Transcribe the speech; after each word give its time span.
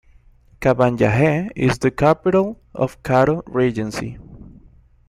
Kabanjahe 0.59 1.51
is 1.55 1.77
the 1.77 1.91
capital 1.91 2.59
of 2.73 3.03
Karo 3.03 3.43
Regency. 3.45 4.17